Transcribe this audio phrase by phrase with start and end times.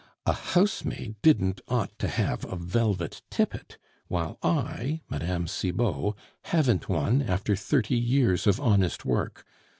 [0.25, 3.77] a housemaid didn't ought to have a velvet tippet,
[4.07, 5.45] while I, Mme.
[5.45, 9.45] Cibot, haven't one, after thirty years of honest work.